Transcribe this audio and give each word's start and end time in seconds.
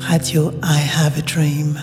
Radio 0.00 0.52
I 0.62 0.80
Have 0.80 1.18
a 1.18 1.22
Dream. 1.22 1.78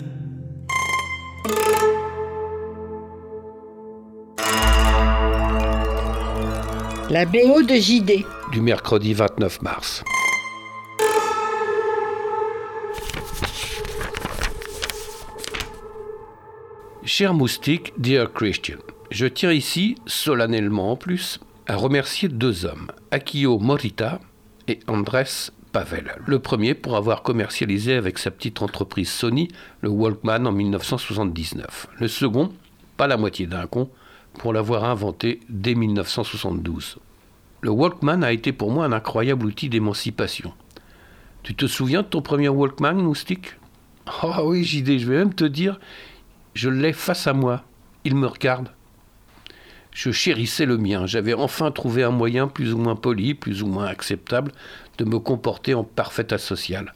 La 7.10 7.26
BO 7.26 7.62
de 7.62 7.80
JD. 7.80 8.26
Du 8.52 8.62
mercredi 8.62 9.14
29 9.14 9.62
mars. 9.62 10.04
Cher 17.14 17.34
moustique, 17.34 17.92
dear 17.98 18.32
Christian, 18.32 18.78
je 19.12 19.26
tiens 19.26 19.52
ici, 19.52 19.98
solennellement 20.06 20.94
en 20.94 20.96
plus, 20.96 21.42
à 21.68 21.76
remercier 21.76 22.30
deux 22.30 22.64
hommes, 22.64 22.90
Akio 23.12 23.60
Morita 23.60 24.22
et 24.70 24.80
Andrés 24.88 25.50
Pavel. 25.74 26.16
Le 26.26 26.40
premier 26.40 26.74
pour 26.74 26.96
avoir 26.96 27.22
commercialisé 27.22 27.96
avec 27.96 28.18
sa 28.18 28.32
petite 28.32 28.62
entreprise 28.62 29.10
Sony 29.10 29.50
le 29.82 29.90
Walkman 29.90 30.48
en 30.48 30.54
1979. 30.54 31.88
Le 32.00 32.08
second, 32.08 32.54
pas 32.96 33.08
la 33.08 33.18
moitié 33.18 33.46
d'un 33.46 33.68
con, 33.68 33.90
pour 34.40 34.54
l'avoir 34.54 34.86
inventé 34.86 35.42
dès 35.50 35.76
1972. 35.76 36.98
Le 37.60 37.72
Walkman 37.72 38.24
a 38.24 38.32
été 38.32 38.54
pour 38.54 38.72
moi 38.72 38.86
un 38.86 38.94
incroyable 38.94 39.48
outil 39.48 39.68
d'émancipation. 39.68 40.54
Tu 41.44 41.56
te 41.56 41.68
souviens 41.68 42.04
de 42.04 42.08
ton 42.08 42.22
premier 42.22 42.48
Walkman, 42.48 42.94
moustique? 42.94 43.58
Oh 44.24 44.44
oui, 44.46 44.64
JD, 44.64 44.98
je 44.98 45.08
vais 45.08 45.18
même 45.18 45.34
te 45.34 45.44
dire, 45.44 45.78
je 46.54 46.70
l'ai 46.70 46.94
face 46.94 47.28
à 47.28 47.34
moi. 47.34 47.64
Il 48.04 48.16
me 48.16 48.28
regarde. 48.28 48.70
Je 49.92 50.12
chérissais 50.12 50.66
le 50.66 50.78
mien. 50.78 51.06
J'avais 51.06 51.34
enfin 51.34 51.72
trouvé 51.72 52.04
un 52.04 52.12
moyen 52.12 52.48
plus 52.48 52.74
ou 52.74 52.78
moins 52.78 52.96
poli, 52.96 53.34
plus 53.34 53.64
ou 53.64 53.68
moins 53.68 53.86
acceptable, 53.86 54.52
de 54.98 55.06
me 55.06 55.20
comporter 55.20 55.74
en 55.74 55.84
parfait 55.84 56.34
asocial. 56.34 56.94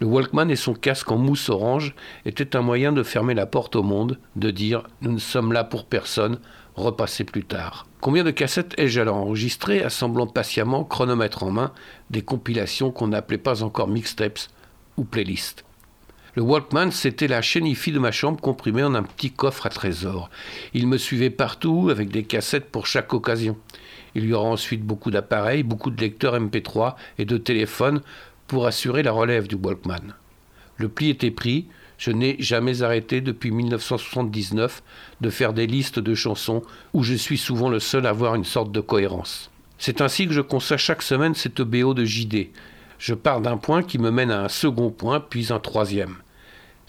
Le 0.00 0.06
Walkman 0.06 0.50
et 0.50 0.56
son 0.56 0.72
casque 0.72 1.10
en 1.10 1.18
mousse 1.18 1.50
orange 1.50 1.94
étaient 2.24 2.56
un 2.56 2.62
moyen 2.62 2.92
de 2.92 3.02
fermer 3.02 3.34
la 3.34 3.46
porte 3.46 3.76
au 3.76 3.82
monde, 3.82 4.18
de 4.36 4.50
dire 4.50 4.84
Nous 5.02 5.12
ne 5.12 5.18
sommes 5.18 5.52
là 5.52 5.62
pour 5.62 5.84
personne, 5.84 6.38
repassez 6.74 7.24
plus 7.24 7.44
tard. 7.44 7.86
Combien 8.00 8.24
de 8.24 8.30
cassettes 8.30 8.74
ai-je 8.78 9.00
alors 9.00 9.16
enregistrées, 9.16 9.82
assemblant 9.82 10.26
patiemment, 10.26 10.84
chronomètre 10.84 11.42
en 11.42 11.50
main, 11.50 11.72
des 12.08 12.22
compilations 12.22 12.90
qu'on 12.90 13.08
n'appelait 13.08 13.36
pas 13.36 13.62
encore 13.62 13.88
mixtapes 13.88 14.40
ou 14.96 15.04
playlists? 15.04 15.64
Le 16.40 16.46
Walkman, 16.46 16.90
c'était 16.90 17.28
la 17.28 17.42
chénifie 17.42 17.92
de 17.92 17.98
ma 17.98 18.12
chambre 18.12 18.40
comprimée 18.40 18.82
en 18.82 18.94
un 18.94 19.02
petit 19.02 19.30
coffre 19.30 19.66
à 19.66 19.68
trésor. 19.68 20.30
Il 20.72 20.86
me 20.86 20.96
suivait 20.96 21.28
partout 21.28 21.90
avec 21.90 22.08
des 22.08 22.22
cassettes 22.22 22.70
pour 22.70 22.86
chaque 22.86 23.12
occasion. 23.12 23.58
Il 24.14 24.24
y 24.24 24.32
aura 24.32 24.48
ensuite 24.48 24.80
beaucoup 24.80 25.10
d'appareils, 25.10 25.62
beaucoup 25.62 25.90
de 25.90 26.00
lecteurs 26.00 26.40
MP3 26.40 26.94
et 27.18 27.26
de 27.26 27.36
téléphones 27.36 28.00
pour 28.46 28.66
assurer 28.66 29.02
la 29.02 29.12
relève 29.12 29.48
du 29.48 29.54
Walkman. 29.54 30.14
Le 30.78 30.88
pli 30.88 31.10
était 31.10 31.30
pris, 31.30 31.66
je 31.98 32.10
n'ai 32.10 32.36
jamais 32.38 32.80
arrêté 32.80 33.20
depuis 33.20 33.50
1979 33.50 34.82
de 35.20 35.28
faire 35.28 35.52
des 35.52 35.66
listes 35.66 35.98
de 35.98 36.14
chansons 36.14 36.62
où 36.94 37.02
je 37.02 37.12
suis 37.12 37.36
souvent 37.36 37.68
le 37.68 37.80
seul 37.80 38.06
à 38.06 38.10
avoir 38.10 38.34
une 38.34 38.44
sorte 38.44 38.72
de 38.72 38.80
cohérence. 38.80 39.50
C'est 39.76 40.00
ainsi 40.00 40.26
que 40.26 40.32
je 40.32 40.40
conçois 40.40 40.78
chaque 40.78 41.02
semaine 41.02 41.34
cette 41.34 41.60
BO 41.60 41.92
de 41.92 42.06
JD, 42.06 42.48
je 43.00 43.14
pars 43.14 43.40
d'un 43.40 43.56
point 43.56 43.82
qui 43.82 43.98
me 43.98 44.10
mène 44.10 44.30
à 44.30 44.44
un 44.44 44.48
second 44.48 44.90
point, 44.90 45.20
puis 45.20 45.52
un 45.52 45.58
troisième. 45.58 46.16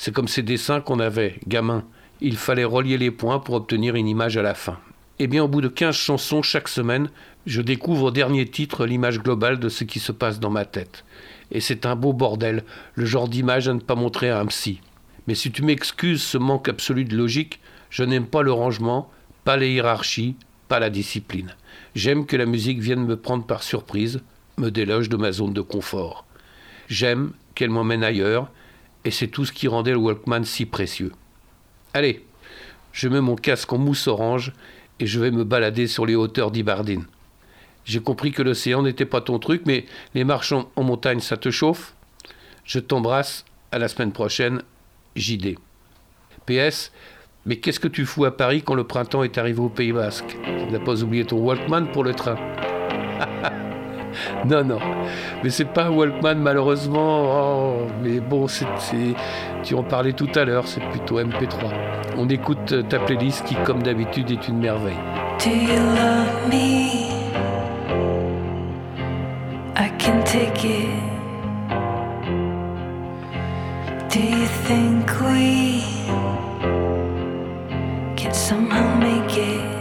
C'est 0.03 0.11
comme 0.11 0.27
ces 0.27 0.41
dessins 0.41 0.81
qu'on 0.81 0.99
avait, 0.99 1.35
gamin. 1.45 1.83
Il 2.21 2.35
fallait 2.35 2.63
relier 2.63 2.97
les 2.97 3.11
points 3.11 3.37
pour 3.37 3.53
obtenir 3.53 3.93
une 3.93 4.07
image 4.07 4.35
à 4.35 4.41
la 4.41 4.55
fin. 4.55 4.79
Eh 5.19 5.27
bien, 5.27 5.43
au 5.43 5.47
bout 5.47 5.61
de 5.61 5.67
15 5.67 5.93
chansons 5.93 6.41
chaque 6.41 6.69
semaine, 6.69 7.11
je 7.45 7.61
découvre 7.61 8.05
au 8.05 8.11
dernier 8.11 8.47
titre 8.47 8.87
l'image 8.87 9.19
globale 9.19 9.59
de 9.59 9.69
ce 9.69 9.83
qui 9.83 9.99
se 9.99 10.11
passe 10.11 10.39
dans 10.39 10.49
ma 10.49 10.65
tête. 10.65 11.05
Et 11.51 11.61
c'est 11.61 11.85
un 11.85 11.95
beau 11.95 12.13
bordel, 12.13 12.63
le 12.95 13.05
genre 13.05 13.27
d'image 13.27 13.67
à 13.67 13.75
ne 13.75 13.79
pas 13.79 13.93
montrer 13.93 14.31
à 14.31 14.39
un 14.39 14.47
psy. 14.47 14.81
Mais 15.27 15.35
si 15.35 15.51
tu 15.51 15.61
m'excuses 15.61 16.23
ce 16.23 16.39
manque 16.39 16.67
absolu 16.67 17.05
de 17.05 17.15
logique, 17.15 17.59
je 17.91 18.03
n'aime 18.03 18.25
pas 18.25 18.41
le 18.41 18.51
rangement, 18.51 19.11
pas 19.43 19.55
les 19.55 19.71
hiérarchies, 19.71 20.35
pas 20.67 20.79
la 20.79 20.89
discipline. 20.89 21.55
J'aime 21.93 22.25
que 22.25 22.37
la 22.37 22.47
musique 22.47 22.79
vienne 22.79 23.05
me 23.05 23.17
prendre 23.17 23.45
par 23.45 23.61
surprise, 23.61 24.21
me 24.57 24.71
déloge 24.71 25.09
de 25.09 25.17
ma 25.17 25.31
zone 25.31 25.53
de 25.53 25.61
confort. 25.61 26.25
J'aime 26.87 27.33
qu'elle 27.53 27.69
m'emmène 27.69 28.03
ailleurs, 28.03 28.49
et 29.05 29.11
c'est 29.11 29.27
tout 29.27 29.45
ce 29.45 29.51
qui 29.51 29.67
rendait 29.67 29.91
le 29.91 29.97
Walkman 29.97 30.43
si 30.43 30.65
précieux. 30.65 31.11
Allez, 31.93 32.23
je 32.91 33.07
mets 33.07 33.21
mon 33.21 33.35
casque 33.35 33.71
en 33.73 33.77
mousse 33.77 34.07
orange 34.07 34.53
et 34.99 35.07
je 35.07 35.19
vais 35.19 35.31
me 35.31 35.43
balader 35.43 35.87
sur 35.87 36.05
les 36.05 36.15
hauteurs 36.15 36.51
d'Ibardine. 36.51 37.05
J'ai 37.85 37.99
compris 37.99 38.31
que 38.31 38.43
l'océan 38.43 38.83
n'était 38.83 39.05
pas 39.05 39.21
ton 39.21 39.39
truc, 39.39 39.63
mais 39.65 39.85
les 40.13 40.23
marches 40.23 40.53
en, 40.53 40.83
montagne, 40.83 41.19
ça 41.19 41.37
te 41.37 41.49
chauffe? 41.49 41.95
Je 42.63 42.79
t'embrasse, 42.79 43.43
à 43.71 43.79
la 43.79 43.87
semaine 43.87 44.11
prochaine, 44.11 44.61
JD. 45.15 45.57
PS, 46.45 46.91
mais 47.45 47.57
qu'est-ce 47.57 47.79
que 47.79 47.87
tu 47.87 48.05
fous 48.05 48.25
à 48.25 48.37
Paris 48.37 48.61
quand 48.61 48.75
le 48.75 48.83
printemps 48.83 49.23
est 49.23 49.37
arrivé 49.37 49.59
au 49.59 49.69
Pays 49.69 49.93
Basque? 49.93 50.37
Tu 50.45 50.71
n'as 50.71 50.79
pas 50.79 51.01
oublié 51.01 51.25
ton 51.25 51.39
Walkman 51.39 51.91
pour 51.91 52.03
le 52.03 52.13
train? 52.13 52.35
non, 54.45 54.63
non. 54.63 54.79
Mais 55.43 55.49
c'est 55.49 55.65
pas 55.65 55.89
Walkman, 55.89 56.35
malheureusement. 56.35 57.23
Oh, 57.25 57.87
mais 58.01 58.19
bon, 58.19 58.47
c'est, 58.47 58.65
tu 59.63 59.75
en 59.75 59.83
parlais 59.83 60.13
tout 60.13 60.29
à 60.35 60.45
l'heure, 60.45 60.67
c'est 60.67 60.83
plutôt 60.89 61.19
MP3. 61.19 61.71
On 62.17 62.27
écoute 62.29 62.87
ta 62.89 62.99
playlist 62.99 63.45
qui, 63.45 63.55
comme 63.63 63.83
d'habitude, 63.83 64.31
est 64.31 64.47
une 64.47 64.59
merveille. 64.59 64.97
Do 65.43 65.49
you 65.49 65.79
love 65.79 66.49
me? 66.49 67.11
I 69.75 69.89
can 69.97 70.23
take 70.23 70.63
it. 70.63 70.89
Do 74.09 74.19
you 74.19 74.45
think 74.67 75.09
we 75.21 75.83
can 78.17 78.33
somehow 78.33 78.99
make 78.99 79.37
it? 79.37 79.80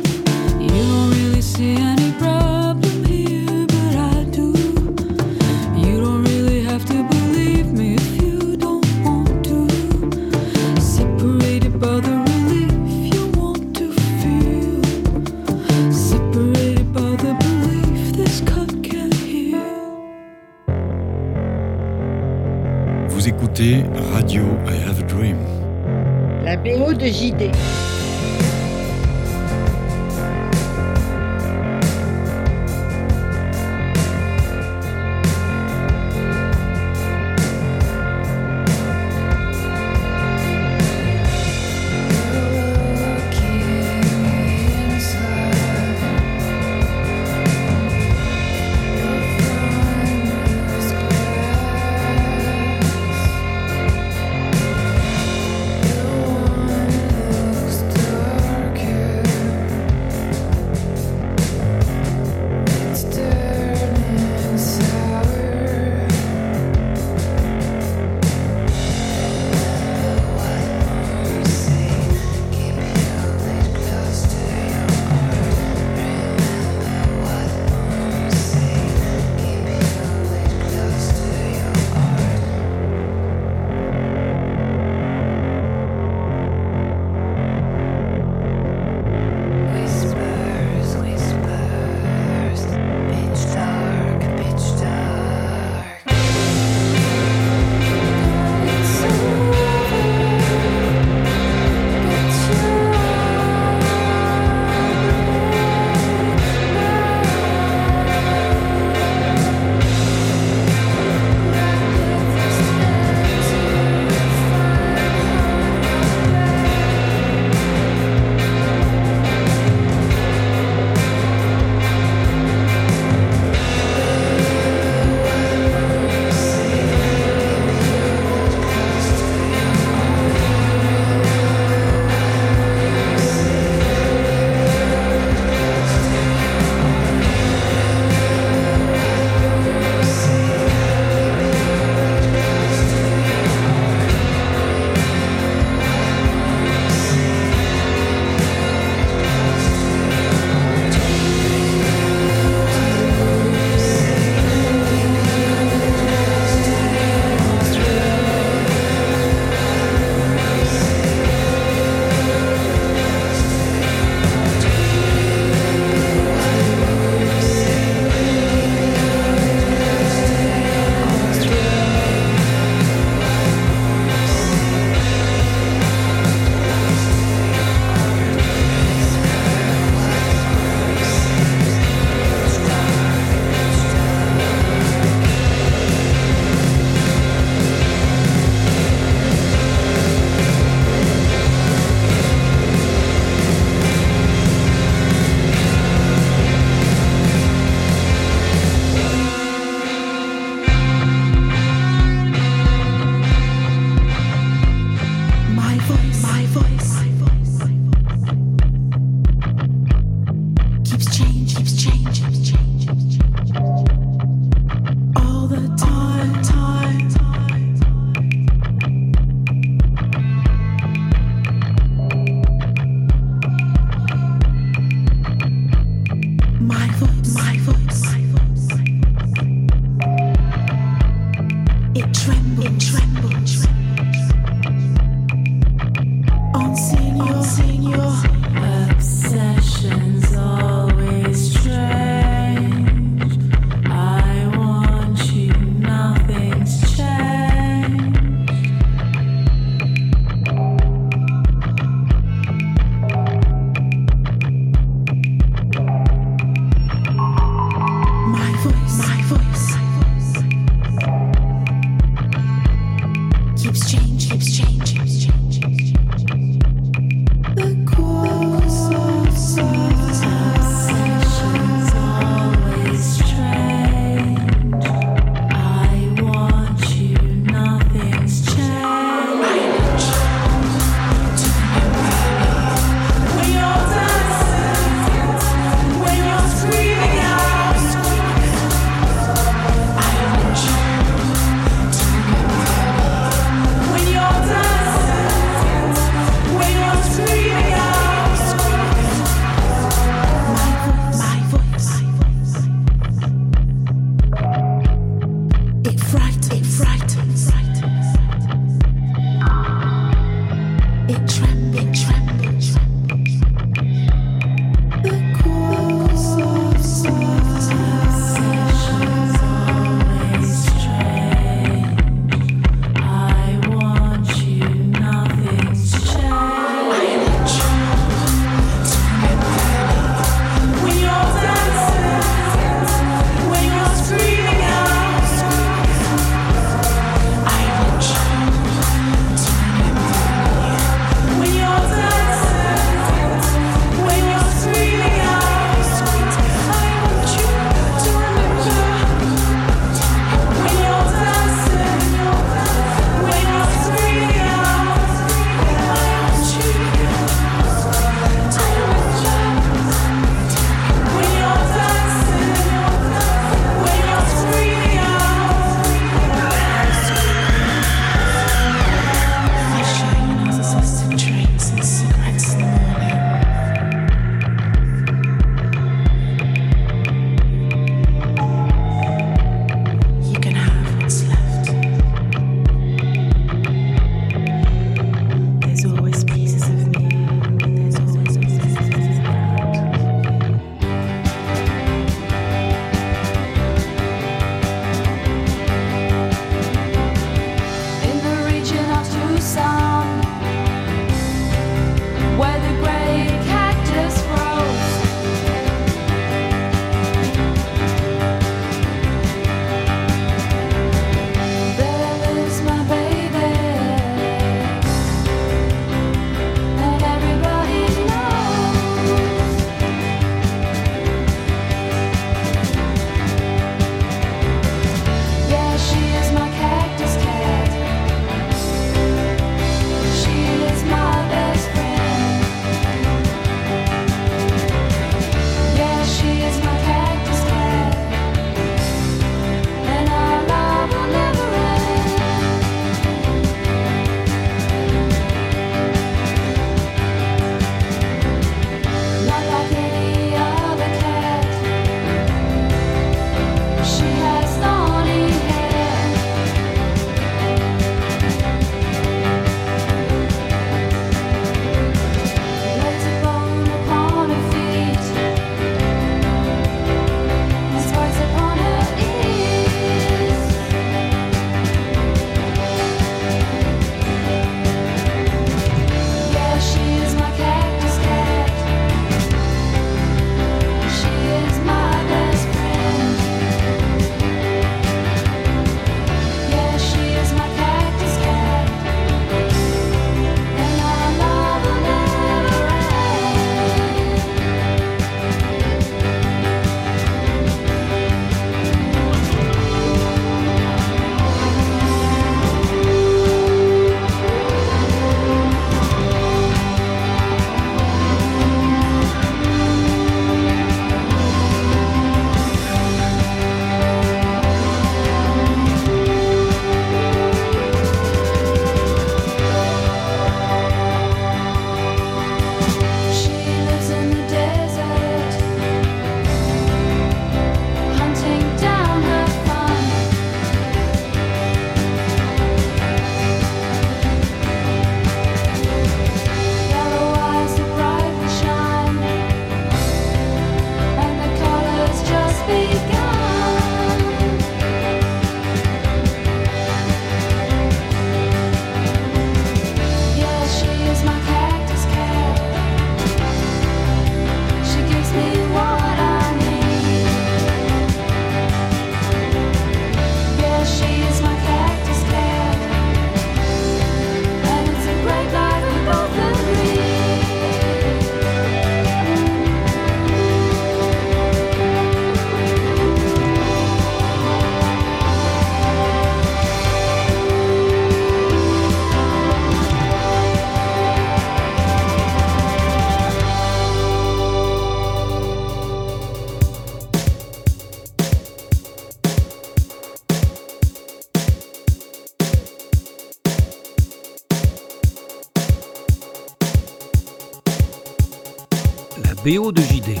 BO 599.28 599.52
de 599.52 599.60
JD. 599.60 600.00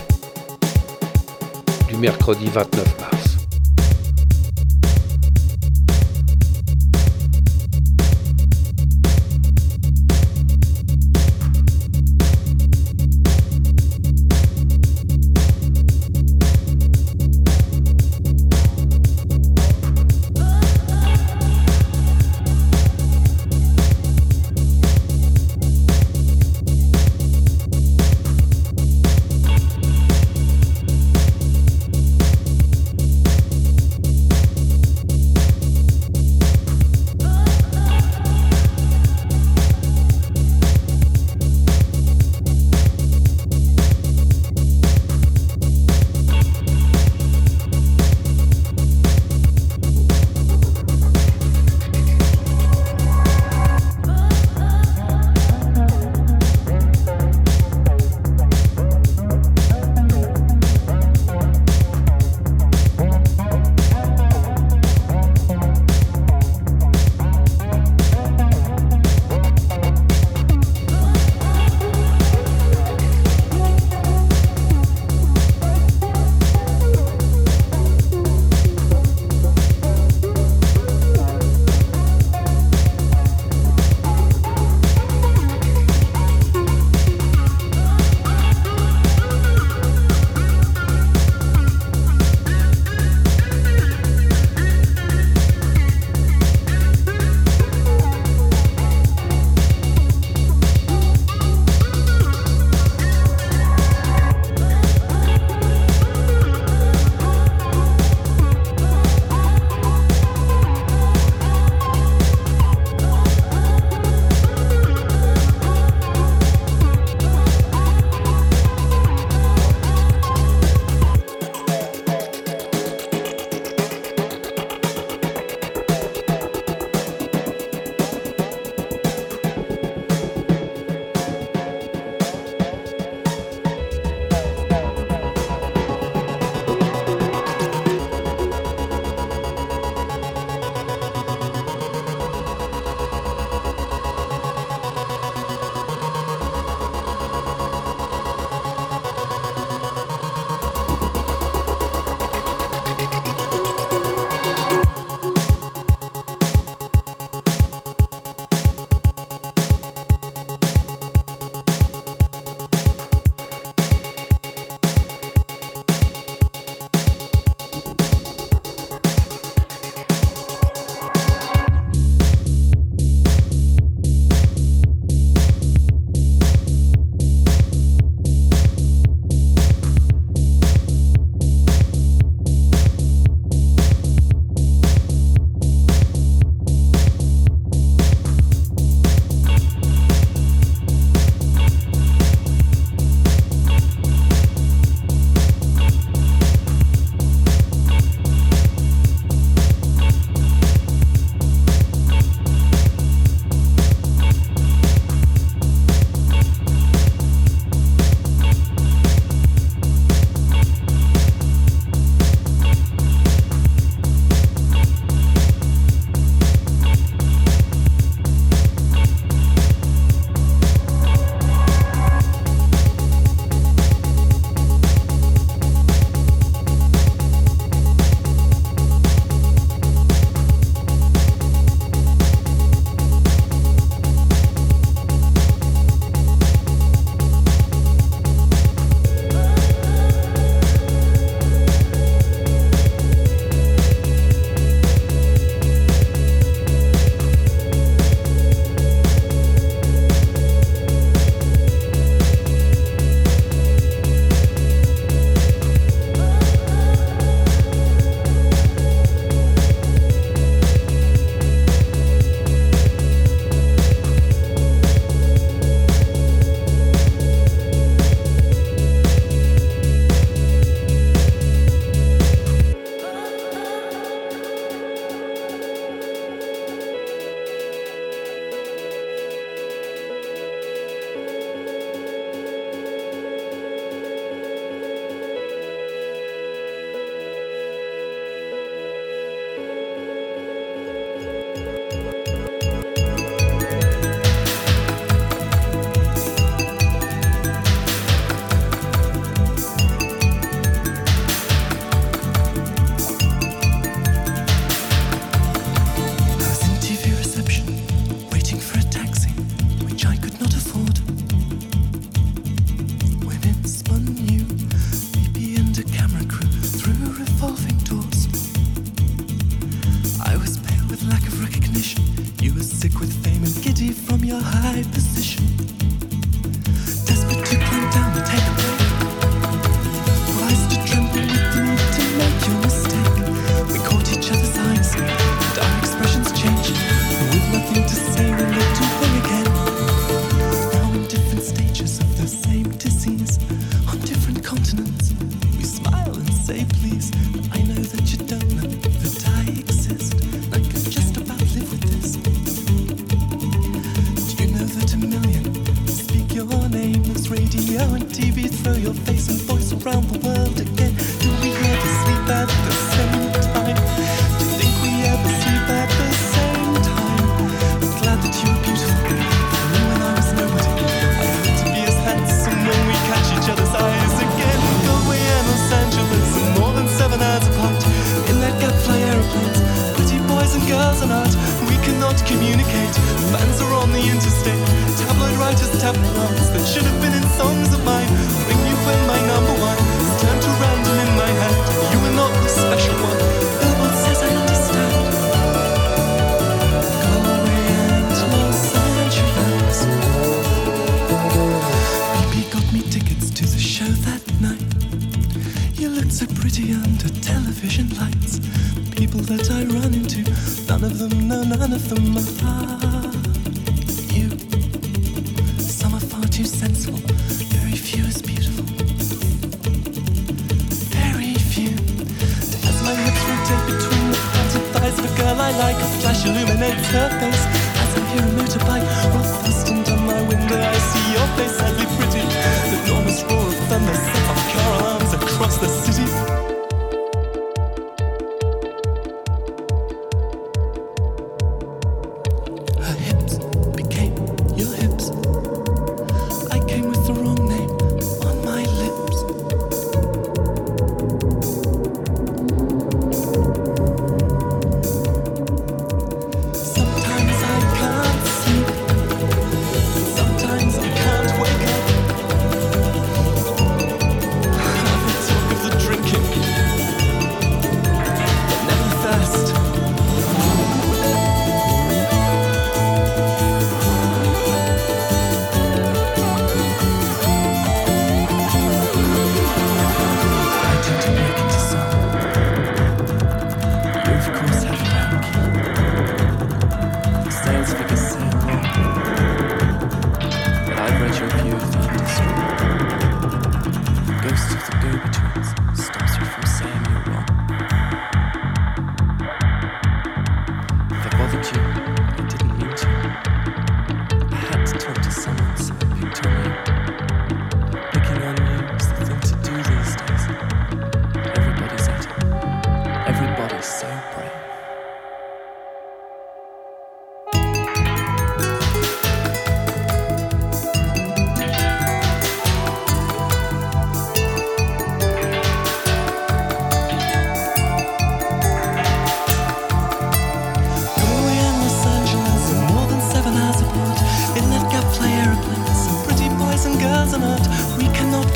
du 1.90 1.96
mercredi 1.98 2.48
29 2.48 2.87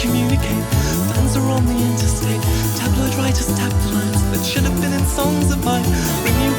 communicate. 0.02 0.64
Fans 1.14 1.36
are 1.36 1.48
on 1.48 1.64
the 1.64 1.78
interstate. 1.78 2.42
Tabloid 2.76 3.14
writers 3.14 3.46
tap 3.54 3.70
the 3.86 3.90
lines 3.94 4.22
that 4.34 4.42
should 4.44 4.64
have 4.64 4.74
been 4.82 4.92
in 4.92 5.04
songs 5.06 5.52
of 5.52 5.64
mine. 5.64 5.86
Bring 6.22 6.38
you 6.42 6.51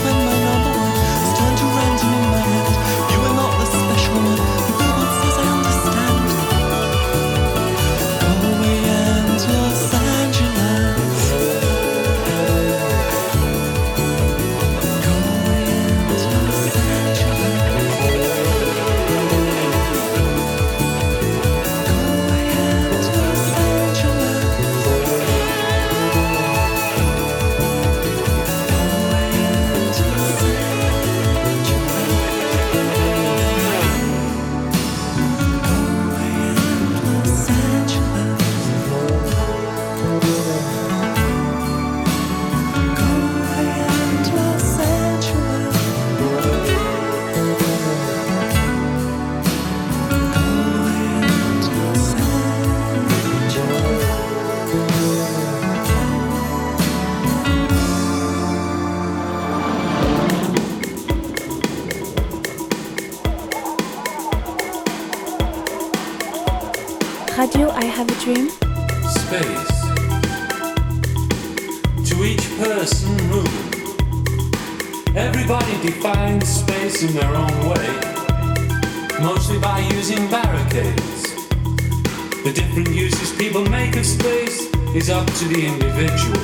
the 85.64 85.70
individual. 85.74 86.42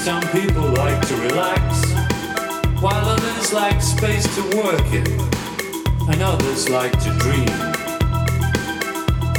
Some 0.00 0.22
people 0.32 0.68
like 0.74 1.06
to 1.08 1.16
relax, 1.16 1.84
while 2.80 3.04
others 3.04 3.52
like 3.52 3.82
space 3.82 4.24
to 4.36 4.56
work 4.56 4.86
in, 4.92 5.06
and 6.08 6.22
others 6.22 6.68
like 6.68 6.92
to 6.92 7.10
dream. 7.18 7.48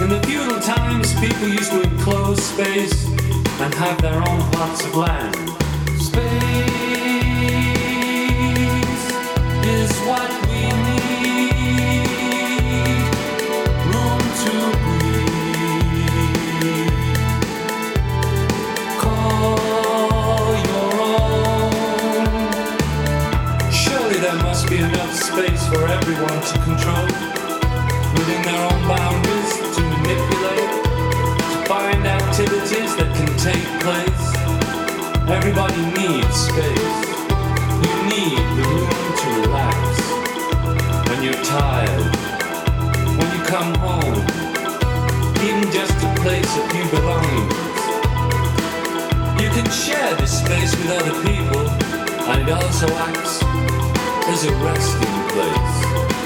In 0.02 0.10
the 0.10 0.22
feudal 0.28 0.60
times, 0.60 1.14
people 1.20 1.48
used 1.48 1.72
to 1.72 1.82
enclose 1.82 2.44
space 2.44 3.06
and 3.62 3.74
have 3.76 4.02
their 4.02 4.18
own 4.18 4.42
plots 4.52 4.86
of 4.86 4.96
land. 4.96 5.57
For 25.68 25.86
everyone 25.86 26.40
to 26.48 26.56
control 26.64 27.08
within 28.16 28.42
their 28.48 28.62
own 28.72 28.80
boundaries 28.88 29.52
to 29.76 29.82
manipulate, 29.84 30.72
to 31.52 31.58
find 31.68 32.08
activities 32.08 32.96
that 32.96 33.12
can 33.12 33.28
take 33.36 33.68
place. 33.84 34.26
Everybody 35.28 35.84
needs 35.92 36.36
space. 36.48 36.98
You 37.84 37.96
need 38.08 38.40
the 38.56 38.64
room 38.64 39.08
to 39.20 39.28
relax. 39.44 39.76
When 41.10 41.20
you're 41.24 41.44
tired, 41.44 42.16
when 43.20 43.28
you 43.36 43.42
come 43.44 43.76
home, 43.84 44.24
even 45.44 45.68
just 45.70 45.92
a 46.00 46.10
place 46.24 46.48
a 46.48 46.64
few 46.72 46.86
belongings. 46.96 47.60
You 49.44 49.50
can 49.52 49.68
share 49.70 50.16
this 50.16 50.40
space 50.40 50.72
with 50.80 50.92
other 50.96 51.16
people, 51.28 51.68
and 52.32 52.50
also 52.50 52.88
acts 52.96 53.67
as 54.30 54.44
a 54.44 54.52
resting 54.56 55.28
place. 55.30 56.17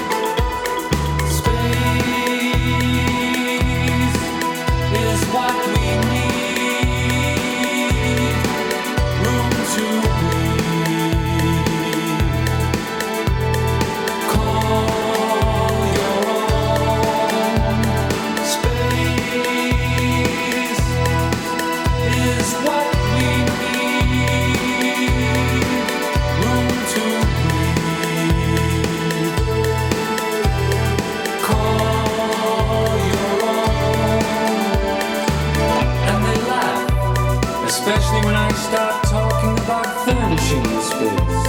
Especially 37.82 38.22
when 38.24 38.36
I 38.36 38.48
start 38.52 39.02
talking 39.10 39.58
about 39.58 39.90
furnishing 40.06 40.62
the 40.62 40.82
space. 40.86 41.42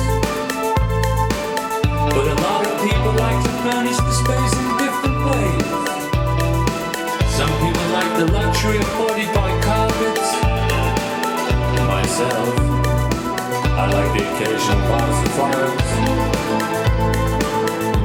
But 2.10 2.26
a 2.26 2.38
lot 2.42 2.66
of 2.66 2.74
people 2.82 3.14
like 3.22 3.38
to 3.46 3.54
furnish 3.62 3.98
the 4.02 4.14
space 4.18 4.54
in 4.58 4.66
different 4.82 5.20
ways. 5.30 5.70
Some 7.38 7.54
people 7.62 7.86
like 7.94 8.12
the 8.18 8.26
luxury 8.34 8.78
afforded 8.82 9.30
by 9.38 9.50
carpets. 9.62 10.30
Myself, 11.86 12.50
I 13.78 13.86
like 13.94 14.10
the 14.18 14.26
occasional 14.26 14.82
vase 14.90 15.22
of 15.22 15.32
flowers. 15.38 15.92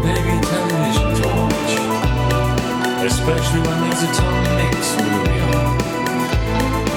Maybe 0.04 0.36
a 0.36 0.40
television 0.52 1.08
torch. 1.16 1.72
Especially 3.08 3.60
when 3.64 3.78
there's 3.88 4.02
a 4.04 4.10
Tom 4.20 4.44
Mix 4.60 4.76
movie 5.00 5.40
on. 5.56 5.97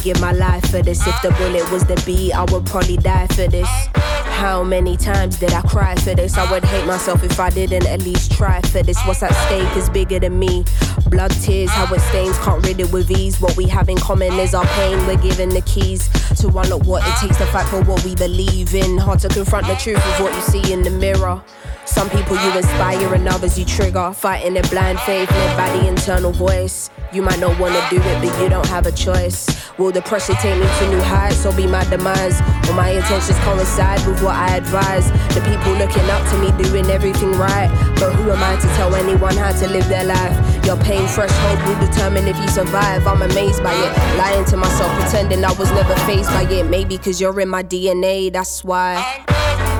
give 0.03 0.19
my 0.19 0.33
life 0.33 0.69
for 0.69 0.81
this. 0.81 1.05
If 1.07 1.21
the 1.21 1.31
bullet 1.31 1.69
was 1.71 1.85
the 1.85 2.01
beat, 2.05 2.33
I 2.33 2.43
would 2.51 2.65
probably 2.65 2.97
die 2.97 3.27
for 3.27 3.47
this. 3.47 3.69
How 4.53 4.61
many 4.61 4.95
times 4.97 5.39
did 5.39 5.51
I 5.51 5.61
cry 5.63 5.95
for 5.95 6.13
this? 6.13 6.37
I 6.37 6.49
would 6.51 6.63
hate 6.63 6.85
myself 6.85 7.23
if 7.23 7.39
I 7.39 7.49
didn't 7.49 7.87
at 7.87 8.03
least 8.03 8.33
try 8.33 8.61
for 8.61 8.83
this. 8.83 9.01
What's 9.07 9.23
at 9.23 9.33
stake 9.47 9.75
is 9.75 9.89
bigger 9.89 10.19
than 10.19 10.37
me. 10.37 10.63
Blood, 11.07 11.31
tears, 11.41 11.71
how 11.71 11.91
it 11.91 11.99
stains, 12.01 12.37
can't 12.37 12.63
rid 12.63 12.79
it 12.79 12.91
with 12.93 13.09
ease. 13.09 13.41
What 13.41 13.57
we 13.57 13.65
have 13.69 13.89
in 13.89 13.97
common 13.97 14.31
is 14.33 14.53
our 14.53 14.67
pain. 14.77 14.99
We're 15.07 15.17
given 15.17 15.49
the 15.49 15.61
keys 15.61 16.07
to 16.39 16.49
unlock 16.49 16.85
what 16.85 17.01
it 17.03 17.15
takes 17.19 17.37
to 17.37 17.47
fight 17.47 17.67
for 17.67 17.81
what 17.81 18.05
we 18.05 18.13
believe 18.13 18.75
in. 18.75 18.99
Hard 18.99 19.21
to 19.21 19.29
confront 19.29 19.65
the 19.65 19.73
truth 19.73 19.97
of 19.97 20.19
what 20.21 20.35
you 20.35 20.41
see 20.41 20.71
in 20.71 20.83
the 20.83 20.91
mirror. 20.91 21.43
Some 21.85 22.09
people 22.11 22.37
you 22.37 22.55
inspire 22.55 23.13
and 23.13 23.27
others 23.27 23.57
you 23.57 23.65
trigger. 23.65 24.13
Fighting 24.13 24.55
in 24.55 24.67
blind 24.67 24.99
faith 24.99 25.31
led 25.31 25.57
by 25.57 25.77
the 25.77 25.87
internal 25.87 26.31
voice. 26.31 26.91
You 27.11 27.23
might 27.23 27.39
not 27.39 27.59
wanna 27.59 27.85
do 27.89 27.97
it, 27.97 28.21
but 28.21 28.41
you 28.41 28.49
don't 28.49 28.67
have 28.67 28.85
a 28.85 28.91
choice. 28.91 29.47
Will 29.77 29.91
the 29.91 30.01
pressure 30.01 30.33
take 30.35 30.57
me 30.59 30.65
to 30.65 30.89
new 30.89 31.01
heights 31.01 31.45
or 31.45 31.53
be 31.53 31.67
my 31.67 31.83
demise? 31.85 32.41
Will 32.67 32.75
my 32.75 32.89
intentions 32.89 33.37
coincide 33.39 34.05
with 34.07 34.21
what 34.23 34.35
I 34.35 34.42
advise? 34.51 35.11
The 35.33 35.41
people 35.41 35.73
looking 35.73 36.07
up 36.09 36.23
to 36.31 36.37
me 36.39 36.63
doing 36.63 36.85
everything 36.89 37.31
right. 37.33 37.69
But 37.99 38.13
who 38.13 38.31
am 38.31 38.43
I 38.43 38.59
to 38.59 38.67
tell 38.75 38.95
anyone 38.95 39.35
how 39.35 39.51
to 39.51 39.67
live 39.69 39.87
their 39.87 40.03
life? 40.03 40.65
Your 40.65 40.77
pain 40.77 41.07
threshold 41.07 41.59
will 41.63 41.79
determine 41.87 42.27
if 42.27 42.37
you 42.37 42.47
survive. 42.47 43.05
I'm 43.07 43.21
amazed 43.21 43.63
by 43.63 43.73
it. 43.73 44.17
Lying 44.17 44.45
to 44.45 44.57
myself, 44.57 44.91
pretending 45.01 45.43
I 45.43 45.51
was 45.53 45.71
never 45.71 45.95
faced 46.07 46.29
by 46.29 46.43
it. 46.43 46.69
Maybe 46.69 46.97
cause 46.97 47.19
you're 47.19 47.39
in 47.39 47.49
my 47.49 47.63
DNA, 47.63 48.31
that's 48.31 48.63
why. 48.63 49.72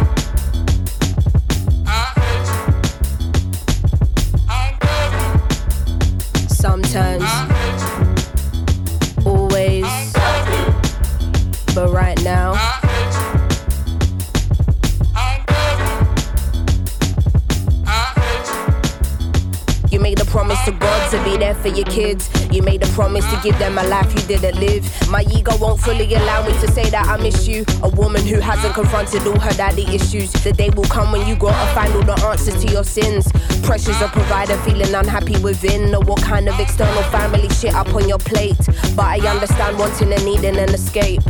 To 20.66 20.72
God 20.72 21.11
to 21.11 21.22
be 21.24 21.38
there 21.38 21.55
for 21.55 21.68
your 21.68 21.86
kids. 21.86 22.30
You 22.51 22.61
made 22.61 22.84
a 22.84 22.88
promise 22.88 23.26
to 23.34 23.39
give 23.43 23.57
them 23.59 23.78
a 23.78 23.84
life 23.84 24.14
you 24.14 24.22
didn't 24.28 24.59
live. 24.59 24.86
My 25.09 25.24
ego 25.24 25.55
won't 25.57 25.80
fully 25.80 26.14
allow 26.14 26.45
me 26.45 26.53
to 26.61 26.72
say 26.72 26.89
that 26.89 27.05
I 27.05 27.22
miss 27.22 27.47
you. 27.47 27.66
A 27.84 27.89
woman 27.89 28.26
who 28.26 28.39
hasn't 28.39 28.74
confronted 28.74 29.28
all 29.28 29.39
her 29.39 29.51
daddy 29.51 29.84
issues. 29.93 30.32
The 30.32 30.53
day 30.53 30.70
will 30.70 30.86
come 30.86 31.11
when 31.11 31.28
you 31.28 31.36
gotta 31.36 31.74
find 31.74 31.93
all 31.93 32.03
the 32.03 32.16
answers 32.26 32.64
to 32.64 32.72
your 32.72 32.84
sins. 32.84 33.32
Pressures 33.64 34.01
of 34.01 34.11
provider, 34.11 34.57
feeling 34.59 34.93
unhappy 34.93 35.38
within. 35.39 35.93
Or 35.93 36.01
what 36.01 36.22
kind 36.22 36.47
of 36.47 36.59
external 36.59 37.03
family 37.03 37.49
shit 37.49 37.74
up 37.74 37.93
on 37.93 38.07
your 38.07 38.20
plate. 38.20 38.57
But 38.95 39.05
I 39.05 39.20
understand 39.28 39.78
wanting 39.78 40.14
and 40.14 40.24
needing 40.26 40.57
an 40.57 40.74
escape. 40.74 41.22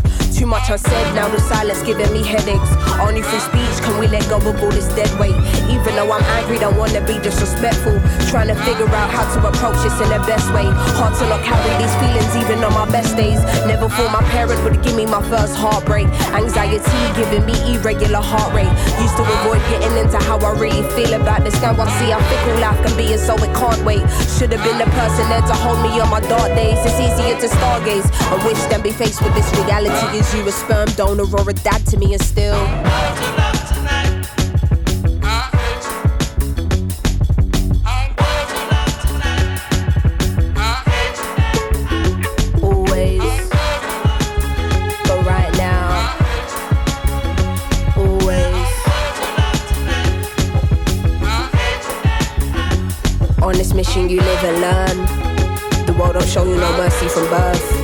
Too 0.44 0.50
much 0.50 0.70
unsaid, 0.70 1.16
now 1.16 1.30
the 1.30 1.40
silence 1.40 1.82
giving 1.84 2.12
me 2.12 2.22
headaches. 2.22 2.68
Only 3.00 3.22
through 3.24 3.40
speech 3.48 3.80
can 3.80 3.96
we 3.98 4.12
let 4.12 4.28
go 4.28 4.44
of 4.44 4.60
all 4.60 4.76
this 4.76 4.92
dead 4.92 5.08
weight. 5.16 5.40
Even 5.72 5.96
though 5.96 6.12
I'm 6.12 6.22
angry, 6.36 6.60
don't 6.60 6.76
wanna 6.76 7.00
be 7.00 7.16
disrespectful. 7.24 7.96
Trying 8.28 8.52
to 8.52 8.58
figure 8.68 8.92
out 8.92 9.08
how 9.08 9.24
to 9.24 9.40
approach 9.48 9.80
this 9.88 9.96
in 10.04 10.12
the 10.12 10.20
best 10.28 10.52
way. 10.52 10.68
Hard 11.00 11.16
to 11.16 11.24
not 11.32 11.48
carry 11.48 11.72
these 11.80 11.96
feelings 11.96 12.36
even 12.36 12.60
on 12.60 12.76
my 12.76 12.84
best 12.92 13.16
days. 13.16 13.40
Never 13.64 13.88
thought 13.88 14.12
my 14.12 14.20
parents 14.36 14.60
would 14.68 14.84
give 14.84 15.00
me 15.00 15.06
my 15.06 15.24
first 15.32 15.56
heartbreak. 15.56 16.12
Anxiety 16.36 16.92
giving 17.16 17.48
me 17.48 17.56
irregular 17.72 18.20
heart 18.20 18.52
rate. 18.52 18.74
Used 19.00 19.16
to 19.16 19.24
avoid 19.24 19.64
getting 19.72 19.96
into 19.96 20.20
how 20.28 20.44
I 20.44 20.60
really 20.60 20.84
feel 20.92 21.16
about 21.16 21.48
this. 21.48 21.56
Now 21.64 21.72
I 21.72 21.88
see 22.04 22.12
how 22.12 22.20
fickle 22.20 22.60
life 22.60 22.84
can 22.84 22.92
be, 23.00 23.16
and 23.16 23.22
so 23.24 23.40
it 23.40 23.56
can't 23.56 23.80
wait. 23.88 24.04
Should 24.36 24.52
have 24.52 24.64
been 24.68 24.76
the 24.76 24.92
person 24.92 25.24
there 25.32 25.40
to 25.40 25.56
hold 25.56 25.80
me 25.80 26.04
on 26.04 26.12
my 26.12 26.20
dark 26.28 26.52
days. 26.52 26.84
It's 26.84 27.00
easier 27.00 27.40
to 27.40 27.48
stargaze. 27.48 28.12
I 28.28 28.36
wish 28.44 28.60
than 28.68 28.84
be 28.84 28.92
faced 28.92 29.24
with 29.24 29.32
this 29.40 29.48
reality. 29.56 30.20
Is 30.20 30.33
you 30.36 30.48
a 30.48 30.52
sperm 30.52 30.88
donor 30.96 31.24
or 31.24 31.50
a 31.50 31.54
dad 31.54 31.86
to 31.88 31.98
me, 31.98 32.14
and 32.14 32.22
still. 32.24 32.56
Always, 42.64 43.22
but 45.08 45.20
right 45.26 45.54
now, 45.58 46.16
always. 47.98 48.70
On 53.42 53.54
this 53.54 53.74
mission, 53.74 54.10
you 54.10 54.20
live 54.22 54.44
and 54.44 54.62
learn. 54.62 54.98
The 55.86 55.94
world 55.94 56.14
don't 56.14 56.28
show 56.28 56.44
you 56.44 56.56
no 56.56 56.72
mercy 56.78 57.08
from 57.08 57.30
birth. 57.30 57.83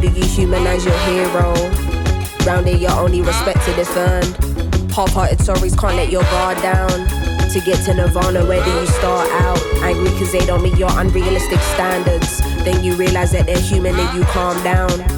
Do 0.00 0.06
you 0.06 0.24
humanize 0.24 0.84
your 0.84 0.96
hero? 0.98 1.52
Round 2.46 2.68
here, 2.68 2.76
you're 2.76 2.92
only 2.92 3.20
respected 3.20 3.78
if 3.80 3.96
earned. 3.96 4.32
Half-hearted 4.92 5.38
sorries 5.38 5.76
can't 5.76 5.96
let 5.96 6.08
your 6.12 6.22
guard 6.22 6.62
down. 6.62 6.88
To 7.50 7.60
get 7.60 7.84
to 7.86 7.94
Nirvana, 7.94 8.44
where 8.46 8.64
do 8.64 8.70
you 8.70 8.86
start 8.86 9.28
out? 9.42 9.60
Angry 9.82 10.10
cause 10.10 10.30
they 10.30 10.46
don't 10.46 10.62
meet 10.62 10.78
your 10.78 10.90
unrealistic 10.92 11.58
standards. 11.74 12.38
Then 12.62 12.84
you 12.84 12.94
realize 12.94 13.32
that 13.32 13.46
they're 13.46 13.60
human 13.60 13.98
and 13.98 14.16
you 14.16 14.24
calm 14.26 14.62
down. 14.62 15.17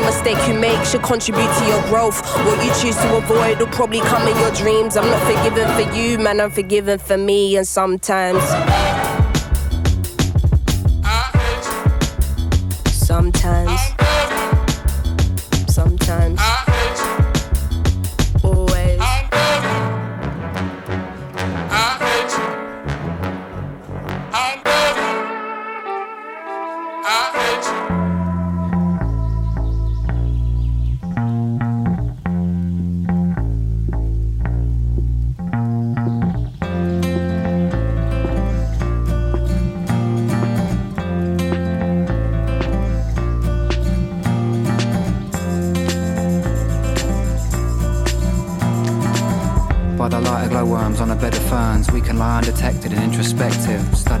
Mistake 0.00 0.38
you 0.48 0.54
make 0.54 0.84
should 0.84 1.02
contribute 1.02 1.50
to 1.58 1.64
your 1.66 1.82
growth. 1.88 2.20
What 2.46 2.64
you 2.64 2.70
choose 2.80 2.96
to 2.96 3.16
avoid 3.16 3.58
will 3.58 3.66
probably 3.68 4.00
come 4.00 4.26
in 4.28 4.36
your 4.38 4.52
dreams. 4.52 4.96
I'm 4.96 5.06
not 5.06 5.22
forgiven 5.22 5.68
for 5.74 5.94
you, 5.94 6.18
man, 6.18 6.40
I'm 6.40 6.50
forgiven 6.50 6.98
for 6.98 7.16
me, 7.16 7.56
and. 7.56 7.66
Sometimes. 7.66 8.42
Sometimes. 12.90 14.03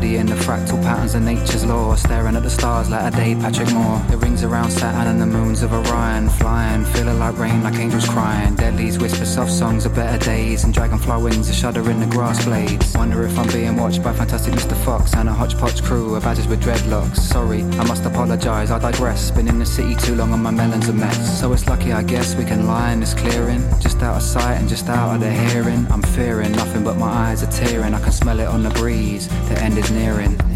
Introspective. 0.04 0.14
Studying 0.14 0.26
the 0.26 0.34
fractal 0.34 0.73
patterns 1.04 1.14
of 1.14 1.22
nature's 1.22 1.66
law, 1.66 1.94
staring 1.94 2.34
at 2.34 2.42
the 2.42 2.50
stars 2.50 2.88
like 2.88 3.12
a 3.12 3.14
day 3.14 3.34
Patrick 3.34 3.70
Moore. 3.72 3.98
The 4.08 4.16
rings 4.16 4.42
around 4.42 4.70
Saturn 4.70 5.06
and 5.06 5.20
the 5.20 5.26
moons 5.26 5.62
of 5.62 5.72
Orion, 5.72 6.30
flying, 6.30 6.84
feeling 6.84 7.18
like 7.18 7.36
rain, 7.38 7.62
like 7.62 7.74
angels 7.74 8.08
crying. 8.08 8.54
Deadlies 8.54 8.98
whisper 8.98 9.26
soft 9.26 9.52
songs 9.52 9.84
of 9.84 9.94
better 9.94 10.18
days, 10.24 10.64
and 10.64 10.72
dragonfly 10.72 11.22
wings 11.22 11.50
a 11.50 11.52
shudder 11.52 11.90
in 11.90 12.00
the 12.00 12.06
grass 12.06 12.42
blades. 12.44 12.94
Wonder 12.94 13.22
if 13.24 13.38
I'm 13.38 13.48
being 13.48 13.76
watched 13.76 14.02
by 14.02 14.14
fantastic 14.14 14.54
Mr. 14.54 14.76
Fox 14.84 15.14
and 15.14 15.28
a 15.28 15.32
hodgepodge 15.32 15.82
crew 15.82 16.14
of 16.14 16.22
badgers 16.22 16.48
with 16.48 16.62
dreadlocks. 16.62 17.18
Sorry, 17.18 17.62
I 17.62 17.84
must 17.84 18.04
apologise, 18.06 18.70
I 18.70 18.78
digress. 18.78 19.30
Been 19.30 19.48
in 19.48 19.58
the 19.58 19.66
city 19.66 19.94
too 19.96 20.14
long 20.14 20.32
and 20.32 20.42
my 20.42 20.50
melon's 20.50 20.88
a 20.88 20.94
mess. 20.94 21.38
So 21.38 21.52
it's 21.52 21.66
lucky, 21.66 21.92
I 21.92 22.02
guess, 22.02 22.34
we 22.34 22.44
can 22.44 22.66
lie 22.66 22.92
in 22.92 23.00
this 23.00 23.12
clearing, 23.12 23.62
just 23.78 24.02
out 24.02 24.16
of 24.16 24.22
sight 24.22 24.54
and 24.54 24.68
just 24.68 24.88
out 24.88 25.16
of 25.16 25.20
the 25.20 25.30
hearing. 25.30 25.86
I'm 25.90 26.02
fearing 26.02 26.52
nothing 26.52 26.82
but 26.82 26.96
my 26.96 27.08
eyes 27.28 27.42
are 27.42 27.52
tearing. 27.52 27.92
I 27.92 28.00
can 28.00 28.12
smell 28.12 28.40
it 28.40 28.48
on 28.48 28.62
the 28.62 28.70
breeze. 28.70 29.28
The 29.48 29.60
end 29.60 29.76
is 29.76 29.90
nearing. 29.90 30.53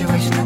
Situation 0.00 0.39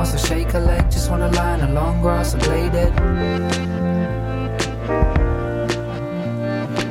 ass 0.00 0.14
or 0.14 0.18
shake 0.18 0.54
a 0.54 0.58
leg. 0.58 0.90
Just 0.90 1.10
wanna 1.10 1.30
lie 1.32 1.54
in 1.54 1.60
the 1.60 1.72
long 1.80 2.00
grass 2.00 2.32
and 2.32 2.42
play 2.42 2.68
dead. 2.70 2.92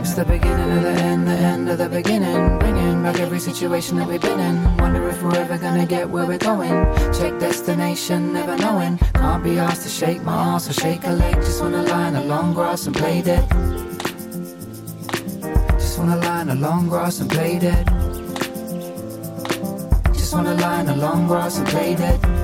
It's 0.02 0.14
the 0.14 0.26
beginning 0.26 0.72
of 0.78 0.84
the 0.84 0.96
end, 1.10 1.28
the 1.28 1.40
end 1.54 1.70
of 1.70 1.78
the 1.80 1.90
beginning. 1.90 2.60
Bringing 2.60 3.02
back 3.04 3.20
every 3.20 3.40
situation 3.40 3.98
that 3.98 4.08
we've 4.08 4.22
been 4.22 4.40
in. 4.40 4.56
Wonder 4.78 5.10
if 5.10 5.22
we're 5.24 5.36
ever 5.36 5.58
gonna 5.58 5.86
get 5.86 6.10
where 6.10 6.26
we're 6.28 6.46
going. 6.52 6.76
Check 7.18 7.40
destination, 7.40 8.34
never 8.34 8.56
knowing. 8.58 8.98
Can't 9.16 9.44
be 9.44 9.58
asked 9.58 9.84
to 9.84 9.90
shake 9.90 10.22
my 10.22 10.38
ass 10.54 10.70
or 10.70 10.74
shake 10.74 11.04
a 11.06 11.14
leg. 11.24 11.36
Just 11.36 11.62
wanna 11.62 11.84
lie 11.84 12.08
in 12.10 12.14
the 12.14 12.26
long 12.34 12.54
grass 12.54 12.86
and 12.86 12.96
play 12.96 13.22
dead. 13.22 13.46
Just 15.82 15.98
wanna 15.98 16.18
lie 16.18 16.42
in 16.42 16.48
the 16.48 16.60
long 16.68 16.88
grass 16.90 17.20
and 17.22 17.30
play 17.30 17.58
dead. 17.58 17.86
Just 20.14 20.32
wanna 20.34 20.54
lie 20.54 20.80
in 20.82 20.86
the 20.86 20.96
long 20.96 21.28
grass 21.28 21.58
and 21.58 21.68
play 21.68 21.96
dead. 21.96 22.39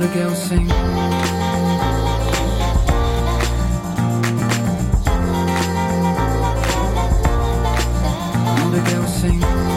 The 0.00 0.06
girls 0.14 0.42
sing. 0.42 0.66
The 8.70 8.80
girls 8.90 9.14
sing. 9.20 9.69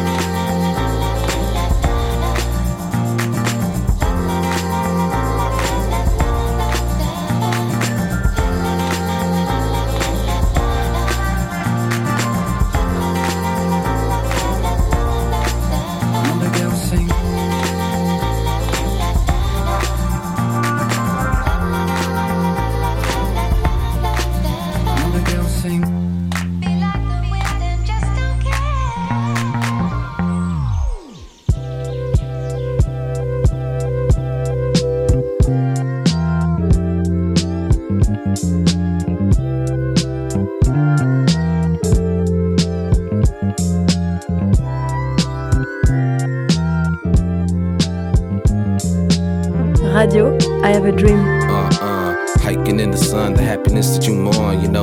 Have 50.84 50.94
a 50.94 50.98
dream. 50.98 51.20
Uh, 51.50 51.70
uh, 51.82 52.40
hiking 52.40 52.80
in 52.80 52.92
the 52.92 52.98
sun, 52.98 53.34
the 53.34 53.42
happiness 53.42 53.96
that 53.96 54.08
you 54.08 54.14
mourn. 54.14 54.33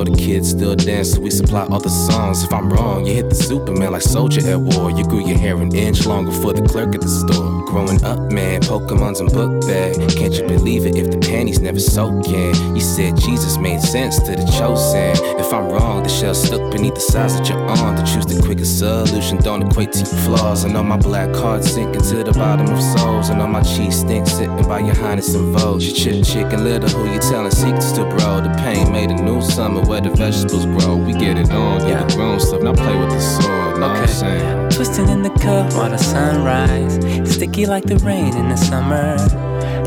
Know 0.01 0.05
the 0.05 0.17
kids 0.17 0.49
still 0.49 0.75
dance, 0.75 1.13
so 1.13 1.21
we 1.21 1.29
supply 1.29 1.61
other 1.65 1.91
songs. 1.91 2.43
If 2.43 2.55
I'm 2.55 2.71
wrong, 2.71 3.05
you 3.05 3.13
hit 3.13 3.29
the 3.29 3.35
Superman 3.35 3.93
like 3.93 4.01
soldier 4.01 4.41
at 4.49 4.59
war. 4.59 4.91
You 4.91 5.05
grew 5.05 5.29
your 5.29 5.37
hair 5.37 5.61
an 5.61 5.77
inch 5.77 6.07
longer 6.07 6.33
for 6.33 6.55
the 6.55 6.63
clerk 6.63 6.95
at 6.95 7.03
the 7.03 7.09
store. 7.09 7.67
Growing 7.67 8.03
up, 8.03 8.33
man, 8.33 8.63
Pokemon's 8.63 9.21
and 9.21 9.31
book 9.31 9.61
bag. 9.67 9.97
Can't 10.17 10.33
you 10.33 10.47
believe 10.47 10.87
it 10.87 10.97
if 10.97 11.11
the 11.11 11.19
panties 11.19 11.61
never 11.61 11.79
soaking? 11.79 12.55
You 12.75 12.81
said 12.81 13.19
Jesus 13.19 13.59
made 13.59 13.83
sense 13.83 14.19
to 14.21 14.31
the 14.31 14.47
chosen. 14.57 15.13
If 15.39 15.53
I'm 15.53 15.69
wrong, 15.69 16.03
the 16.03 16.09
shell 16.09 16.35
stuck 16.35 16.73
beneath 16.73 16.95
the 16.95 17.01
size 17.01 17.37
that 17.37 17.47
you're 17.51 17.61
on. 17.61 17.97
To 17.97 18.03
choose 18.11 18.25
the 18.25 18.41
quickest 18.43 18.79
solution 18.79 19.37
don't 19.37 19.69
equate 19.69 19.93
to 19.93 19.99
your 19.99 20.21
flaws. 20.25 20.65
And 20.65 20.79
on 20.79 20.89
my 20.89 20.97
black 20.97 21.31
card 21.35 21.63
sinking 21.63 22.01
to 22.09 22.25
the 22.25 22.33
bottom 22.33 22.73
of 22.73 22.83
souls. 22.99 23.29
And 23.29 23.43
on 23.43 23.53
my 23.53 23.63
cheese 23.63 24.01
stink 24.01 24.27
sitting 24.27 24.63
by 24.63 24.81
your 24.81 24.95
highness 24.95 25.35
and 25.35 25.55
vogue. 25.55 25.83
You 25.83 25.93
chicken 25.93 26.65
little, 26.65 26.89
who 26.89 27.13
you 27.13 27.21
telling 27.21 27.51
secrets 27.51 27.93
to, 27.93 28.05
bro? 28.05 28.41
The 28.41 28.49
pain 28.65 28.91
made 28.91 29.11
a 29.11 29.23
new 29.23 29.43
summer 29.43 29.90
where 29.91 30.01
the 30.01 30.11
vegetables 30.11 30.67
grow. 30.67 30.97
We 30.97 31.13
get 31.13 31.37
it 31.37 31.51
on, 31.51 31.87
yeah. 31.89 32.05
the 32.05 32.15
grown 32.15 32.39
stuff. 32.39 32.63
Now 32.63 32.75
play 32.75 32.97
with 32.97 33.11
the 33.11 33.21
sword, 33.21 33.81
know 33.81 33.89
what 33.89 33.97
I'm 33.97 34.07
saying? 34.07 34.71
Twisting 34.71 35.09
in 35.09 35.23
the 35.23 35.31
cup 35.31 35.73
while 35.75 35.91
the 35.91 35.99
sunrise. 35.99 36.95
Sticky 37.29 37.67
like 37.67 37.85
the 37.85 37.97
rain 37.99 38.37
in 38.37 38.49
the 38.49 38.57
summer. 38.57 39.17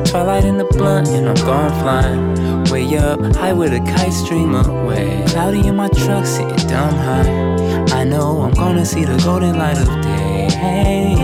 Twilight 0.04 0.44
in 0.44 0.58
the 0.58 0.66
blunt 0.66 1.08
and 1.08 1.30
I'm 1.30 1.46
gone 1.46 1.72
flying. 1.82 2.64
Way 2.66 2.98
up, 2.98 3.22
high 3.38 3.54
with 3.54 3.72
a 3.72 3.80
kite 3.80 4.12
stream 4.12 4.54
away. 4.54 5.24
Cloudy 5.28 5.66
in 5.66 5.78
my 5.78 5.88
truck, 5.88 6.26
sitting 6.26 6.68
dumb 6.68 6.96
high. 6.96 7.96
I 8.00 8.04
know 8.04 8.42
I'm 8.42 8.54
gonna 8.54 8.86
see 8.86 9.06
the 9.06 9.18
golden 9.24 9.58
light 9.58 9.78
of 9.78 9.88
day. 10.04 10.50
Hey, 10.52 11.16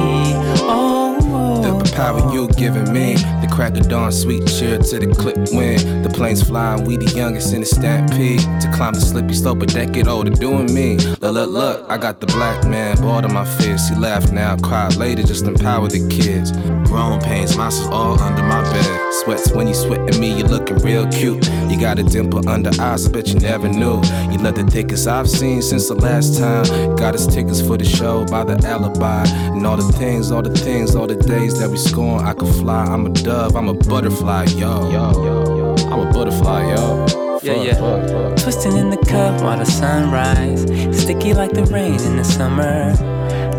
oh, 0.63 1.81
The 1.83 1.91
power 1.93 2.33
you're 2.33 2.47
giving 2.47 2.93
me, 2.93 3.15
oh. 3.17 3.38
Crack 3.49 3.77
of 3.77 3.87
dawn, 3.89 4.11
sweet 4.11 4.47
cheer 4.47 4.77
to 4.77 4.99
the 4.99 5.13
clip 5.13 5.37
wind. 5.51 6.05
The 6.05 6.09
planes 6.09 6.41
flying, 6.41 6.85
we 6.85 6.97
the 6.97 7.11
youngest 7.17 7.53
in 7.53 7.61
the 7.61 7.65
stampede. 7.65 8.41
To 8.61 8.71
climb 8.73 8.93
the 8.93 9.01
slippy 9.01 9.33
slope, 9.33 9.61
a 9.61 9.65
decade 9.65 10.07
older, 10.07 10.31
doing 10.31 10.73
me. 10.73 10.97
Look, 10.97 11.33
look, 11.33 11.49
look, 11.49 11.89
I 11.89 11.97
got 11.97 12.19
the 12.19 12.27
black 12.27 12.65
man, 12.65 12.97
bought 12.97 13.25
on 13.25 13.33
my 13.33 13.45
fist. 13.45 13.89
He 13.93 13.95
laughed 13.99 14.31
now, 14.31 14.57
cried 14.57 14.95
later, 14.95 15.23
just 15.23 15.45
empower 15.45 15.87
the 15.87 16.07
kids. 16.09 16.51
Grown 16.89 17.19
pains, 17.21 17.55
monsters 17.57 17.87
all 17.87 18.19
under 18.19 18.43
my 18.43 18.61
bed. 18.73 19.13
Sweats 19.23 19.51
when 19.51 19.67
you 19.67 19.73
sweat 19.73 20.01
at 20.01 20.19
me, 20.19 20.37
you 20.37 20.43
looking 20.43 20.77
real 20.77 21.07
cute. 21.07 21.47
You 21.69 21.79
got 21.79 21.99
a 21.99 22.03
dimple 22.03 22.47
under 22.47 22.71
eyes, 22.81 23.07
I 23.07 23.11
bet 23.11 23.27
you 23.27 23.39
never 23.39 23.67
knew. 23.67 24.01
You 24.31 24.37
love 24.39 24.55
the 24.55 24.65
thickest 24.69 25.07
I've 25.07 25.29
seen 25.29 25.61
since 25.61 25.87
the 25.87 25.95
last 25.95 26.39
time. 26.39 26.95
Got 26.95 27.15
us 27.15 27.27
tickets 27.27 27.61
for 27.61 27.77
the 27.77 27.85
show 27.85 28.25
by 28.25 28.43
the 28.43 28.55
alibi. 28.67 29.25
And 29.27 29.65
all 29.65 29.77
the 29.77 29.91
things, 29.93 30.31
all 30.31 30.41
the 30.41 30.53
things, 30.55 30.95
all 30.95 31.07
the 31.07 31.15
days 31.15 31.59
that 31.59 31.69
we 31.69 31.77
scorn. 31.77 32.25
I 32.25 32.33
could 32.33 32.53
fly, 32.55 32.85
I'm 32.85 33.05
a 33.05 33.09
dove, 33.39 33.55
I'm 33.55 33.69
a 33.69 33.73
butterfly, 33.73 34.45
yo. 34.55 34.89
Yo, 34.91 35.11
yo, 35.23 35.57
yo. 35.57 35.75
I'm 35.87 36.07
a 36.07 36.11
butterfly, 36.11 36.75
yo. 36.75 37.05
Yeah, 37.41 37.53
Fuck, 37.53 37.65
yeah. 37.65 37.73
fuck, 37.75 38.09
fuck. 38.09 38.43
Twisting 38.43 38.77
in 38.77 38.89
the 38.89 38.97
cup 38.97 39.41
while 39.41 39.57
the 39.57 39.65
sun 39.65 40.03
sunrise. 40.03 40.61
Sticky 41.01 41.33
like 41.33 41.51
the 41.51 41.63
rain 41.65 41.99
in 42.01 42.17
the 42.17 42.23
summer. 42.23 42.93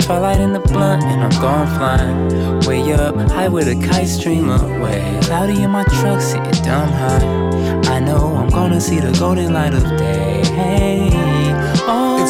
Twilight 0.01 0.41
in 0.41 0.53
the 0.53 0.61
blunt 0.61 1.03
and 1.05 1.23
I'm 1.23 1.41
gone 1.41 1.67
flying. 1.79 2.61
Way 2.67 2.93
up, 2.93 3.15
high 3.31 3.49
with 3.49 3.69
a 3.69 3.77
kite 3.89 4.09
stream 4.09 4.51
away. 4.51 5.19
Cloudy 5.23 5.63
in 5.63 5.71
my 5.71 5.85
truck, 5.85 6.21
sitting 6.21 6.63
dumb 6.63 6.91
high. 6.91 7.25
I 7.97 8.01
know 8.01 8.37
I'm 8.37 8.51
gonna 8.51 8.81
see 8.81 9.01
the 9.01 9.13
golden 9.19 9.53
light 9.55 9.73
of 9.73 9.85
day. 9.97 10.43
Hey, 10.45 11.09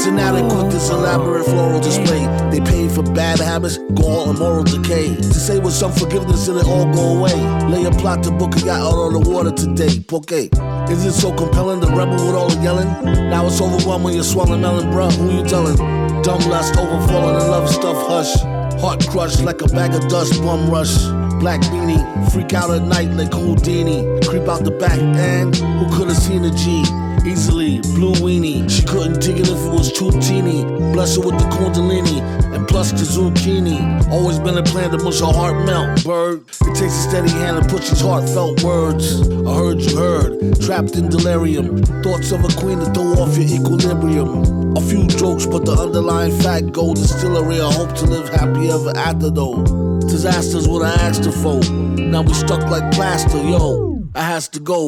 oh, 0.00 0.06
It's 0.06 0.06
inadequate, 0.06 0.70
this 0.70 0.90
elaborate 0.90 1.44
floral 1.44 1.80
display. 1.80 2.26
They 2.50 2.60
pay 2.60 2.88
for 2.88 3.02
bad 3.02 3.38
habits, 3.38 3.78
gall, 3.94 4.30
and 4.30 4.38
moral 4.38 4.64
decay. 4.64 5.14
To 5.14 5.34
say 5.34 5.58
with 5.58 5.74
some 5.74 5.92
forgiveness, 5.92 6.48
and 6.48 6.58
it'll 6.58 6.72
all 6.72 6.92
go 6.92 7.18
away. 7.18 7.34
Lay 7.68 7.84
a 7.84 7.90
plot 7.90 8.22
to 8.24 8.30
book 8.30 8.56
a 8.56 8.60
yacht 8.60 8.80
out 8.80 8.94
on 8.94 9.12
the 9.12 9.30
water 9.30 9.50
today. 9.50 10.00
Porque. 10.00 10.48
Is 10.90 11.04
it 11.04 11.12
so 11.12 11.32
compelling, 11.32 11.80
the 11.80 11.88
rebel 11.88 12.14
with 12.14 12.34
all 12.34 12.48
the 12.48 12.62
yelling? 12.62 12.88
Now 13.30 13.46
it's 13.46 13.60
overwhelmed 13.60 14.04
when 14.04 14.14
you're 14.14 14.24
swallowing 14.24 14.62
melon, 14.62 14.90
bruh. 14.90 15.12
Who 15.16 15.36
you 15.36 15.44
telling? 15.44 15.76
Dumb 16.22 16.42
lust, 16.48 16.74
overfalling 16.74 17.40
in 17.40 17.50
love 17.50 17.68
stuff, 17.68 17.96
hush. 18.08 18.40
Heart 18.80 19.06
crushed 19.08 19.42
like 19.42 19.60
a 19.60 19.68
bag 19.68 19.94
of 19.94 20.08
dust, 20.08 20.40
bum 20.42 20.70
rush. 20.70 20.96
Black 21.40 21.60
beanie, 21.62 22.02
freak 22.32 22.52
out 22.54 22.70
at 22.70 22.82
night 22.82 23.10
like 23.10 23.32
Houdini. 23.32 24.02
Creep 24.26 24.48
out 24.48 24.64
the 24.64 24.70
back 24.70 24.98
and 24.98 25.54
who 25.56 25.96
could 25.96 26.08
have 26.08 26.16
seen 26.16 26.44
a 26.44 26.50
G? 26.50 26.84
Easily, 27.26 27.80
blue 27.94 28.14
weenie. 28.14 28.70
She 28.70 28.82
couldn't 28.82 29.20
dig 29.20 29.40
it 29.40 29.48
if 29.48 29.58
it 29.58 29.72
was 29.72 29.92
too 29.92 30.10
teeny. 30.20 30.64
Bless 30.92 31.16
her 31.16 31.22
with 31.22 31.38
the 31.38 31.44
kundalini 31.56 32.20
and 32.54 32.66
plus 32.66 32.90
the 32.92 33.04
zucchini. 33.04 34.08
Always 34.10 34.38
been 34.38 34.56
a 34.56 34.62
plan 34.62 34.90
to 34.90 34.98
mush 34.98 35.20
her 35.20 35.26
heart 35.26 35.66
melt, 35.66 36.02
bird. 36.04 36.44
It 36.62 36.74
takes 36.74 36.94
a 36.94 37.08
steady 37.08 37.30
hand 37.30 37.62
to 37.62 37.68
push 37.68 37.90
these 37.90 38.00
heartfelt 38.00 38.62
words. 38.64 39.28
I 39.46 39.54
heard 39.54 39.80
you 39.80 39.96
heard, 39.96 40.60
trapped 40.62 40.96
in 40.96 41.08
delirium. 41.08 41.82
Thoughts 42.02 42.32
of 42.32 42.44
a 42.44 42.48
queen 42.58 42.78
to 42.78 42.86
throw 42.86 43.12
off 43.22 43.36
your 43.36 43.46
equilibrium. 43.46 44.76
A 44.76 44.80
few 44.80 45.06
jokes, 45.06 45.46
but 45.46 45.64
the 45.66 45.72
underlying 45.72 46.36
fact 46.40 46.72
gold 46.72 46.98
is 46.98 47.10
still 47.10 47.36
a 47.36 47.44
real 47.44 47.70
hope 47.70 47.94
to 47.96 48.06
live 48.06 48.28
happy 48.30 48.70
ever 48.70 48.96
after 48.96 49.30
though. 49.30 49.62
Disasters 50.00 50.66
what 50.66 50.82
I 50.82 50.94
asked 50.94 51.24
her 51.26 51.32
for. 51.32 51.62
Now 52.00 52.22
we 52.22 52.32
stuck 52.32 52.62
like 52.70 52.90
plaster, 52.92 53.42
yo. 53.42 53.89
I 54.14 54.22
has 54.22 54.48
to 54.48 54.60
go. 54.60 54.86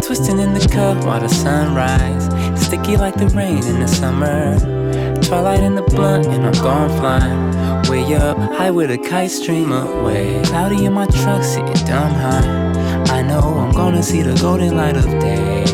Twisting 0.00 0.40
in 0.40 0.52
the 0.52 0.68
cup 0.72 1.04
while 1.04 1.20
the 1.20 1.28
sunrise. 1.28 2.24
Sticky 2.60 2.96
like 2.96 3.14
the 3.14 3.28
rain 3.28 3.64
in 3.64 3.78
the 3.78 3.86
summer. 3.86 4.58
Twilight 5.22 5.60
in 5.60 5.76
the 5.76 5.82
blunt 5.82 6.26
and 6.26 6.44
I'm 6.44 6.62
gone 6.62 6.90
flying. 6.98 7.88
Way 7.88 8.14
up, 8.16 8.36
high 8.36 8.72
with 8.72 8.90
a 8.90 8.98
kite 8.98 9.30
stream 9.30 9.70
away. 9.70 10.42
Cloudy 10.46 10.86
in 10.86 10.92
my 10.92 11.06
truck, 11.06 11.44
sitting 11.44 11.86
dumb 11.86 12.12
high. 12.12 12.72
I 13.16 13.22
know 13.22 13.40
I'm 13.40 13.72
gonna 13.72 14.02
see 14.02 14.22
the 14.22 14.34
golden 14.40 14.76
light 14.76 14.96
of 14.96 15.04
day. 15.04 15.64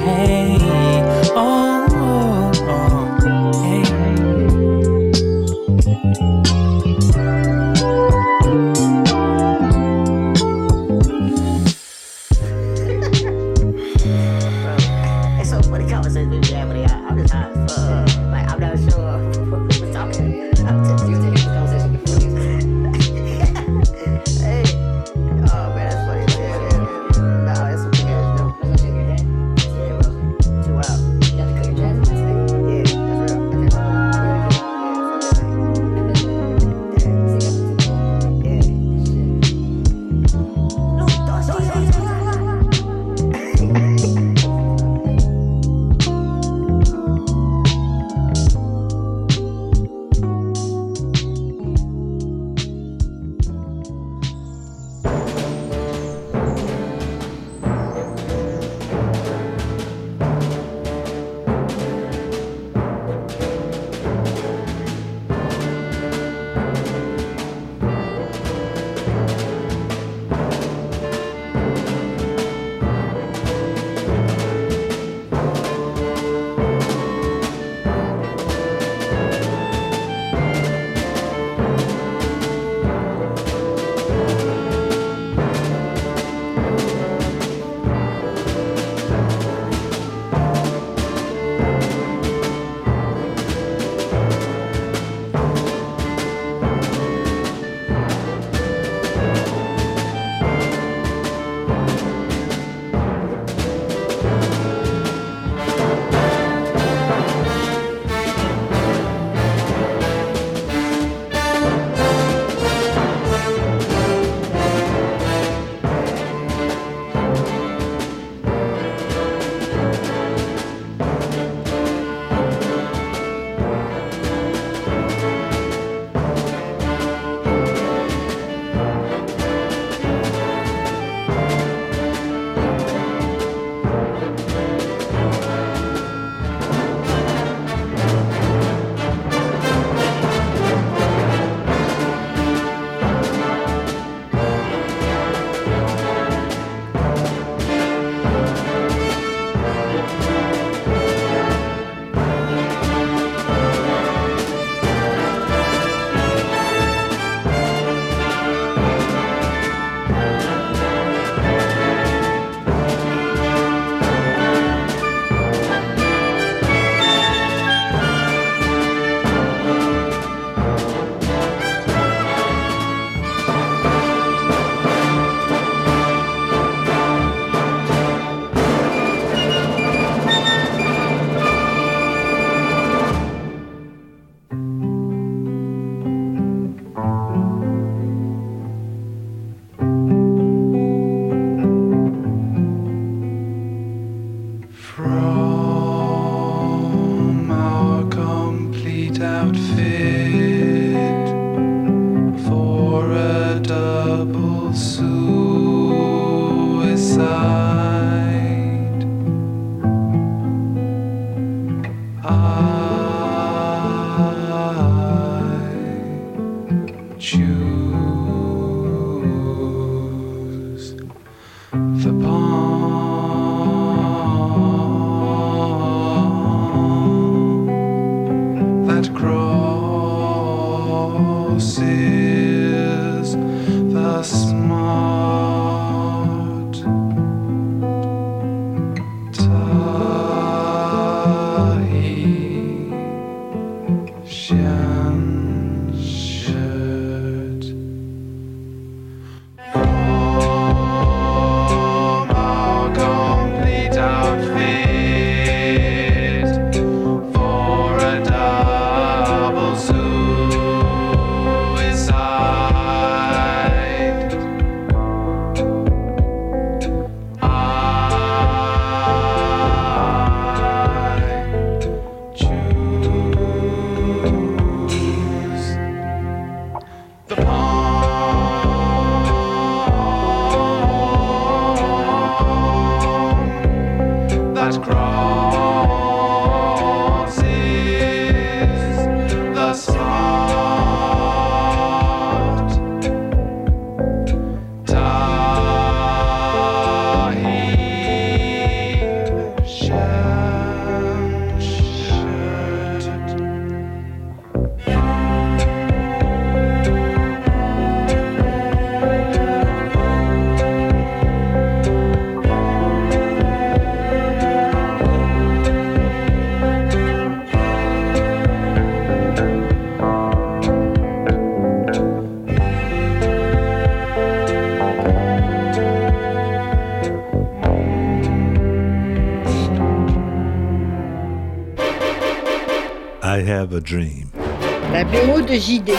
JD. 335.64 335.92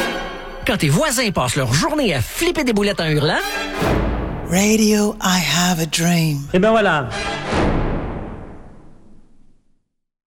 Quand 0.68 0.78
tes 0.78 0.90
voisins 0.90 1.32
passent 1.32 1.56
leur 1.56 1.74
journée 1.74 2.14
à 2.14 2.22
flipper 2.22 2.64
des 2.64 2.72
boulettes 2.72 3.00
en 3.00 3.10
hurlant. 3.10 3.40
Radio 4.48 5.16
I 5.24 5.42
Have 5.58 5.80
a 5.80 5.88
Dream. 5.88 6.42
Et 6.54 6.60
ben 6.60 6.70
voilà. 6.70 7.10